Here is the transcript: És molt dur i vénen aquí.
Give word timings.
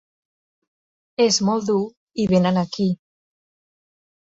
És 1.25 1.37
molt 1.51 1.67
dur 1.69 1.83
i 2.25 2.27
vénen 2.33 2.59
aquí. 2.65 2.91